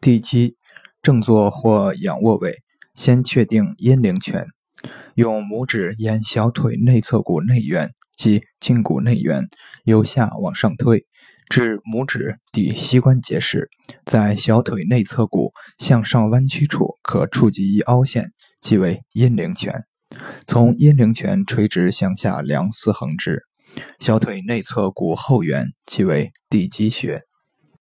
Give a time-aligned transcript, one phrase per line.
[0.00, 0.56] 地基，
[1.02, 2.62] 正坐或仰卧位，
[2.94, 4.46] 先确定阴陵泉，
[5.14, 9.46] 用拇指沿小腿内侧骨内缘及胫骨内缘
[9.84, 11.04] 由下往上推，
[11.50, 13.68] 至拇指抵膝关节时，
[14.06, 18.32] 在小腿内侧骨向上弯曲处可触及一凹陷，
[18.62, 19.84] 即为阴陵泉。
[20.46, 23.42] 从阴陵泉垂直向下量四横指，
[23.98, 27.22] 小腿内侧骨后缘即为地基穴。